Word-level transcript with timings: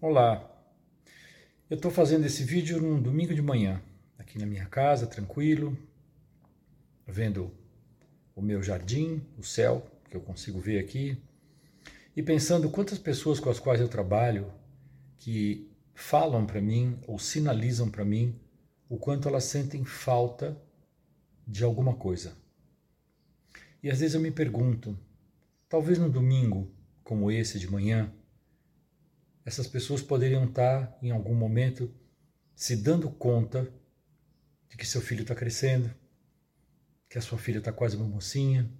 Olá, 0.00 0.48
eu 1.68 1.74
estou 1.74 1.90
fazendo 1.90 2.24
esse 2.24 2.44
vídeo 2.44 2.80
num 2.80 3.02
domingo 3.02 3.34
de 3.34 3.42
manhã, 3.42 3.82
aqui 4.16 4.38
na 4.38 4.46
minha 4.46 4.64
casa, 4.66 5.08
tranquilo, 5.08 5.76
vendo 7.04 7.50
o 8.32 8.40
meu 8.40 8.62
jardim, 8.62 9.20
o 9.36 9.42
céu, 9.42 9.84
que 10.08 10.16
eu 10.16 10.20
consigo 10.20 10.60
ver 10.60 10.78
aqui, 10.78 11.20
e 12.14 12.22
pensando 12.22 12.70
quantas 12.70 12.96
pessoas 12.96 13.40
com 13.40 13.50
as 13.50 13.58
quais 13.58 13.80
eu 13.80 13.88
trabalho 13.88 14.52
que 15.18 15.68
falam 15.96 16.46
para 16.46 16.60
mim 16.60 16.96
ou 17.04 17.18
sinalizam 17.18 17.90
para 17.90 18.04
mim 18.04 18.38
o 18.88 18.98
quanto 18.98 19.26
elas 19.26 19.42
sentem 19.42 19.84
falta 19.84 20.56
de 21.44 21.64
alguma 21.64 21.94
coisa. 21.96 22.36
E 23.82 23.90
às 23.90 23.98
vezes 23.98 24.14
eu 24.14 24.20
me 24.20 24.30
pergunto, 24.30 24.96
talvez 25.68 25.98
num 25.98 26.08
domingo 26.08 26.70
como 27.02 27.32
esse 27.32 27.58
de 27.58 27.68
manhã, 27.68 28.12
essas 29.48 29.66
pessoas 29.66 30.02
poderiam 30.02 30.44
estar, 30.44 30.98
em 31.00 31.10
algum 31.10 31.34
momento, 31.34 31.90
se 32.54 32.76
dando 32.76 33.08
conta 33.08 33.66
de 34.68 34.76
que 34.76 34.84
seu 34.84 35.00
filho 35.00 35.22
está 35.22 35.34
crescendo, 35.34 35.90
que 37.08 37.16
a 37.16 37.22
sua 37.22 37.38
filha 37.38 37.56
está 37.56 37.72
quase 37.72 37.96
uma 37.96 38.06
mocinha, 38.06 38.70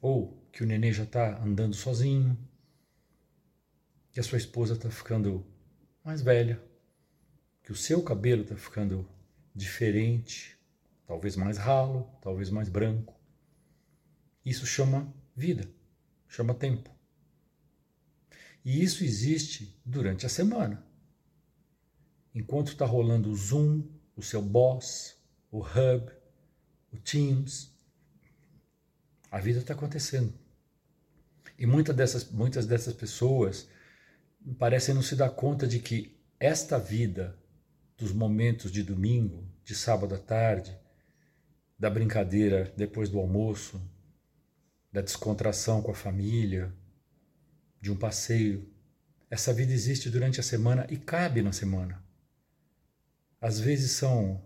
ou 0.00 0.44
que 0.50 0.64
o 0.64 0.66
nenê 0.66 0.92
já 0.92 1.04
está 1.04 1.40
andando 1.40 1.76
sozinho, 1.76 2.36
que 4.10 4.18
a 4.18 4.22
sua 4.24 4.36
esposa 4.36 4.74
está 4.74 4.90
ficando 4.90 5.46
mais 6.02 6.20
velha, 6.20 6.60
que 7.62 7.70
o 7.70 7.76
seu 7.76 8.02
cabelo 8.02 8.42
está 8.42 8.56
ficando 8.56 9.08
diferente, 9.54 10.58
talvez 11.06 11.36
mais 11.36 11.56
ralo, 11.56 12.10
talvez 12.20 12.50
mais 12.50 12.68
branco. 12.68 13.14
Isso 14.44 14.66
chama 14.66 15.14
vida, 15.36 15.70
chama 16.26 16.52
tempo. 16.52 16.93
E 18.64 18.82
isso 18.82 19.04
existe 19.04 19.78
durante 19.84 20.24
a 20.24 20.28
semana. 20.28 20.84
Enquanto 22.34 22.68
está 22.68 22.86
rolando 22.86 23.30
o 23.30 23.36
Zoom, 23.36 23.84
o 24.16 24.22
seu 24.22 24.40
Boss, 24.40 25.16
o 25.50 25.60
Hub, 25.60 26.10
o 26.92 26.96
Teams, 26.98 27.70
a 29.30 29.38
vida 29.38 29.58
está 29.58 29.74
acontecendo. 29.74 30.32
E 31.58 31.66
muitas 31.66 31.94
dessas, 31.94 32.30
muitas 32.30 32.66
dessas 32.66 32.94
pessoas 32.94 33.68
parecem 34.58 34.94
não 34.94 35.02
se 35.02 35.14
dar 35.14 35.30
conta 35.30 35.66
de 35.66 35.78
que 35.78 36.18
esta 36.40 36.78
vida 36.78 37.38
dos 37.96 38.12
momentos 38.12 38.72
de 38.72 38.82
domingo, 38.82 39.46
de 39.62 39.74
sábado 39.74 40.14
à 40.14 40.18
tarde, 40.18 40.76
da 41.78 41.88
brincadeira 41.88 42.72
depois 42.76 43.08
do 43.08 43.18
almoço, 43.18 43.80
da 44.92 45.00
descontração 45.00 45.82
com 45.82 45.90
a 45.90 45.94
família, 45.94 46.72
de 47.84 47.92
um 47.92 47.96
passeio. 47.96 48.66
Essa 49.30 49.52
vida 49.52 49.70
existe 49.70 50.08
durante 50.08 50.40
a 50.40 50.42
semana 50.42 50.86
e 50.88 50.96
cabe 50.96 51.42
na 51.42 51.52
semana. 51.52 52.02
Às 53.38 53.60
vezes 53.60 53.90
são. 53.90 54.42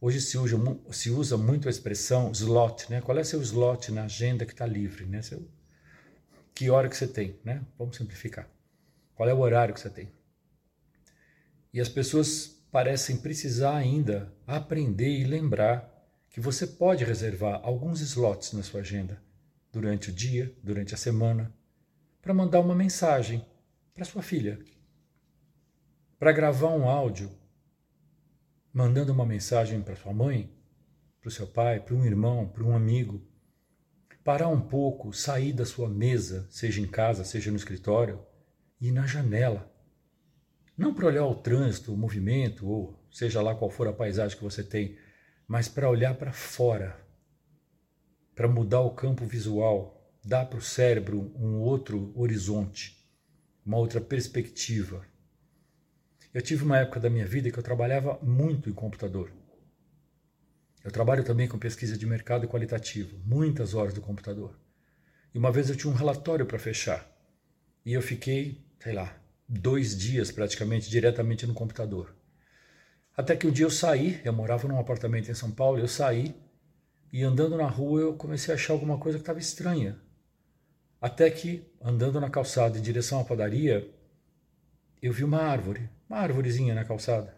Hoje 0.00 0.20
se 0.20 0.36
usa, 0.36 0.56
se 0.90 1.08
usa 1.08 1.36
muito 1.36 1.68
a 1.68 1.70
expressão 1.70 2.32
slot, 2.32 2.90
né? 2.90 3.00
Qual 3.00 3.16
é 3.16 3.22
seu 3.22 3.40
slot 3.42 3.92
na 3.92 4.04
agenda 4.04 4.44
que 4.44 4.52
está 4.52 4.66
livre, 4.66 5.06
né? 5.06 5.22
Seu, 5.22 5.46
que 6.52 6.68
hora 6.68 6.88
que 6.88 6.96
você 6.96 7.06
tem, 7.06 7.38
né? 7.44 7.62
Vamos 7.78 7.96
simplificar. 7.96 8.48
Qual 9.14 9.28
é 9.28 9.32
o 9.34 9.38
horário 9.38 9.72
que 9.72 9.80
você 9.80 9.90
tem? 9.90 10.08
E 11.72 11.80
as 11.80 11.88
pessoas 11.88 12.60
parecem 12.72 13.18
precisar 13.18 13.76
ainda 13.76 14.32
aprender 14.48 15.16
e 15.16 15.24
lembrar 15.24 15.88
que 16.28 16.40
você 16.40 16.66
pode 16.66 17.04
reservar 17.04 17.60
alguns 17.62 18.00
slots 18.00 18.52
na 18.52 18.64
sua 18.64 18.80
agenda 18.80 19.22
durante 19.70 20.10
o 20.10 20.12
dia, 20.12 20.52
durante 20.62 20.92
a 20.92 20.98
semana, 20.98 21.52
para 22.20 22.34
mandar 22.34 22.60
uma 22.60 22.74
mensagem 22.74 23.44
para 23.94 24.04
sua 24.04 24.22
filha, 24.22 24.58
para 26.18 26.32
gravar 26.32 26.68
um 26.68 26.88
áudio 26.88 27.30
mandando 28.72 29.12
uma 29.12 29.26
mensagem 29.26 29.82
para 29.82 29.96
sua 29.96 30.12
mãe, 30.12 30.50
para 31.20 31.28
o 31.28 31.30
seu 31.30 31.46
pai, 31.46 31.80
para 31.80 31.94
um 31.94 32.04
irmão, 32.04 32.48
para 32.48 32.62
um 32.62 32.74
amigo. 32.74 33.20
Parar 34.22 34.48
um 34.48 34.60
pouco, 34.60 35.12
sair 35.12 35.52
da 35.52 35.64
sua 35.64 35.88
mesa, 35.88 36.46
seja 36.50 36.80
em 36.80 36.86
casa, 36.86 37.24
seja 37.24 37.50
no 37.50 37.56
escritório, 37.56 38.24
e 38.80 38.88
ir 38.88 38.92
na 38.92 39.06
janela. 39.06 39.70
Não 40.76 40.94
para 40.94 41.06
olhar 41.06 41.26
o 41.26 41.34
trânsito, 41.34 41.92
o 41.92 41.96
movimento, 41.96 42.66
ou 42.66 42.98
seja 43.10 43.42
lá 43.42 43.54
qual 43.54 43.70
for 43.70 43.88
a 43.88 43.92
paisagem 43.92 44.36
que 44.36 44.44
você 44.44 44.62
tem, 44.62 44.96
mas 45.48 45.68
para 45.68 45.90
olhar 45.90 46.14
para 46.14 46.32
fora, 46.32 46.98
para 48.34 48.48
mudar 48.48 48.80
o 48.80 48.94
campo 48.94 49.26
visual, 49.26 49.99
dá 50.24 50.44
para 50.44 50.58
o 50.58 50.62
cérebro 50.62 51.32
um 51.36 51.58
outro 51.60 52.12
horizonte, 52.14 53.04
uma 53.64 53.78
outra 53.78 54.00
perspectiva. 54.00 55.04
Eu 56.32 56.42
tive 56.42 56.64
uma 56.64 56.78
época 56.78 57.00
da 57.00 57.10
minha 57.10 57.26
vida 57.26 57.50
que 57.50 57.58
eu 57.58 57.62
trabalhava 57.62 58.18
muito 58.22 58.68
em 58.70 58.72
computador. 58.72 59.32
Eu 60.82 60.90
trabalho 60.90 61.24
também 61.24 61.48
com 61.48 61.58
pesquisa 61.58 61.96
de 61.96 62.06
mercado 62.06 62.48
qualitativo, 62.48 63.18
muitas 63.24 63.74
horas 63.74 63.92
do 63.92 64.00
computador. 64.00 64.58
E 65.34 65.38
uma 65.38 65.52
vez 65.52 65.68
eu 65.68 65.76
tinha 65.76 65.92
um 65.92 65.96
relatório 65.96 66.46
para 66.46 66.58
fechar. 66.58 67.06
E 67.84 67.92
eu 67.92 68.02
fiquei, 68.02 68.64
sei 68.78 68.92
lá, 68.92 69.14
dois 69.48 69.96
dias 69.96 70.30
praticamente 70.30 70.88
diretamente 70.88 71.46
no 71.46 71.54
computador. 71.54 72.14
Até 73.16 73.36
que 73.36 73.46
um 73.46 73.50
dia 73.50 73.66
eu 73.66 73.70
saí, 73.70 74.20
eu 74.24 74.32
morava 74.32 74.66
num 74.68 74.78
apartamento 74.78 75.30
em 75.30 75.34
São 75.34 75.50
Paulo, 75.50 75.78
eu 75.78 75.88
saí 75.88 76.34
e 77.12 77.22
andando 77.22 77.56
na 77.56 77.66
rua 77.66 78.00
eu 78.00 78.14
comecei 78.14 78.54
a 78.54 78.56
achar 78.56 78.72
alguma 78.72 78.98
coisa 78.98 79.18
que 79.18 79.22
estava 79.22 79.38
estranha. 79.38 80.00
Até 81.00 81.30
que, 81.30 81.64
andando 81.80 82.20
na 82.20 82.28
calçada 82.28 82.76
em 82.76 82.82
direção 82.82 83.20
à 83.20 83.24
padaria, 83.24 83.90
eu 85.00 85.12
vi 85.14 85.24
uma 85.24 85.40
árvore, 85.40 85.88
uma 86.08 86.18
árvorezinha 86.18 86.74
na 86.74 86.84
calçada. 86.84 87.34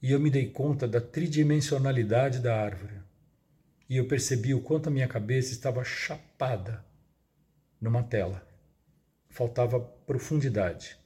E 0.00 0.12
eu 0.12 0.20
me 0.20 0.30
dei 0.30 0.48
conta 0.48 0.86
da 0.86 1.00
tridimensionalidade 1.00 2.38
da 2.38 2.56
árvore. 2.56 2.94
E 3.88 3.96
eu 3.96 4.06
percebi 4.06 4.54
o 4.54 4.60
quanto 4.60 4.88
a 4.88 4.92
minha 4.92 5.08
cabeça 5.08 5.52
estava 5.52 5.82
chapada 5.82 6.84
numa 7.80 8.04
tela. 8.04 8.46
Faltava 9.28 9.80
profundidade. 9.80 10.96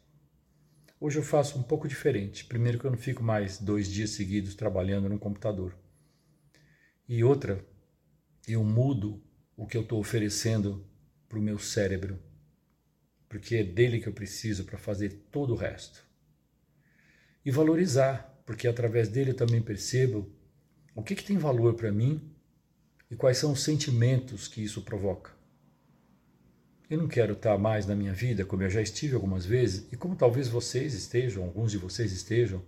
Hoje 1.00 1.19
eu 1.19 1.22
faço 1.22 1.59
um 1.59 1.62
pouco 1.62 1.88
diferente. 1.88 2.44
Primeiro, 2.44 2.78
que 2.78 2.84
eu 2.84 2.91
não 2.91 2.99
fico 2.99 3.22
mais 3.22 3.59
dois 3.59 3.88
dias 3.88 4.11
seguidos 4.11 4.55
trabalhando 4.55 5.09
no 5.09 5.19
computador. 5.19 5.75
E 7.09 7.25
outra, 7.25 7.65
eu 8.47 8.62
mudo 8.62 9.22
o 9.56 9.66
que 9.66 9.77
eu 9.77 9.82
estou 9.82 9.99
oferecendo 9.99 10.87
para 11.32 11.38
o 11.38 11.43
meu 11.43 11.59
cérebro, 11.59 12.19
porque 13.26 13.56
é 13.56 13.65
dele 13.65 13.98
que 13.98 14.06
eu 14.06 14.12
preciso 14.12 14.65
para 14.65 14.76
fazer 14.76 15.09
todo 15.31 15.54
o 15.54 15.56
resto. 15.56 16.04
E 17.43 17.50
valorizar, 17.50 18.38
porque 18.44 18.69
através 18.69 19.09
dele 19.09 19.31
eu 19.31 19.34
também 19.34 19.62
percebo 19.62 20.31
o 20.94 21.03
que, 21.03 21.15
que 21.15 21.25
tem 21.25 21.38
valor 21.38 21.72
para 21.72 21.91
mim 21.91 22.31
e 23.10 23.16
quais 23.16 23.38
são 23.38 23.53
os 23.53 23.62
sentimentos 23.62 24.47
que 24.47 24.62
isso 24.62 24.82
provoca. 24.82 25.31
Eu 26.91 26.98
não 26.98 27.09
quero 27.09 27.32
estar 27.32 27.56
mais 27.56 27.87
na 27.87 27.97
minha 27.97 28.12
vida 28.12 28.44
como 28.44 28.62
eu 28.62 28.69
já 28.69 28.82
estive 28.82 29.14
algumas 29.14 29.47
vezes 29.47 29.91
e 29.91 29.97
como 29.97 30.14
talvez 30.14 30.49
vocês 30.49 30.93
estejam, 30.93 31.44
alguns 31.44 31.70
de 31.72 31.78
vocês 31.78 32.12
estejam, 32.12 32.62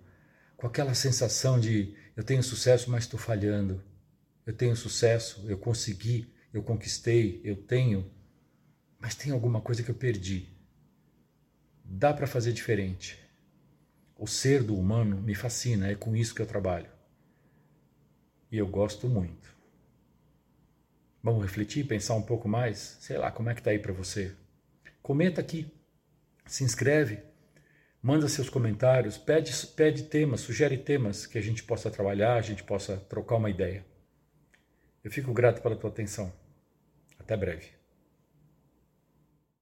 com 0.57 0.67
aquela 0.67 0.95
sensação 0.95 1.61
de 1.61 1.95
eu 2.17 2.25
tenho 2.25 2.43
sucesso, 2.43 2.91
mas 2.91 3.05
estou 3.05 3.21
falhando. 3.21 3.85
Eu 4.47 4.55
tenho 4.55 4.75
sucesso, 4.75 5.45
eu 5.51 5.59
consegui, 5.59 6.33
eu 6.51 6.63
conquistei, 6.63 7.43
eu 7.45 7.57
tenho, 7.57 8.11
mas 9.05 9.15
tem 9.15 9.33
alguma 9.33 9.61
coisa 9.61 9.83
que 9.83 9.91
eu 9.91 9.95
perdi. 9.95 10.49
Dá 11.85 12.11
para 12.15 12.27
fazer 12.27 12.55
diferente. 12.55 13.23
O 14.17 14.27
ser 14.27 14.63
do 14.63 14.75
humano 14.75 15.21
me 15.21 15.35
fascina, 15.35 15.91
é 15.91 15.95
com 15.95 16.17
isso 16.17 16.35
que 16.35 16.41
eu 16.41 16.47
trabalho. 16.47 16.91
E 18.51 18.57
eu 18.57 18.67
gosto 18.67 19.07
muito. 19.07 19.55
Vamos 21.23 21.43
refletir, 21.43 21.87
pensar 21.87 22.15
um 22.15 22.23
pouco 22.23 22.49
mais? 22.49 22.97
Sei 22.99 23.19
lá, 23.19 23.31
como 23.31 23.51
é 23.51 23.55
que 23.55 23.61
tá 23.61 23.73
aí 23.73 23.79
para 23.79 23.93
você? 23.93 24.35
Comenta 25.03 25.39
aqui, 25.39 25.71
se 26.47 26.65
inscreve, 26.65 27.23
manda 28.01 28.27
seus 28.27 28.49
comentários, 28.49 29.19
pede, 29.19 29.53
pede 29.77 30.05
temas, 30.05 30.41
sugere 30.41 30.79
temas 30.79 31.27
que 31.27 31.37
a 31.37 31.43
gente 31.43 31.63
possa 31.63 31.91
trabalhar, 31.91 32.37
a 32.37 32.41
gente 32.41 32.65
possa 32.65 32.97
trocar 32.97 33.37
uma 33.37 33.51
ideia. 33.51 33.85
Eu 35.05 35.11
fico 35.11 35.31
grato 35.35 35.61
pela 35.61 35.77
tua 35.77 35.91
atenção. 35.91 36.33
Até 37.19 37.37
breve. 37.37 37.84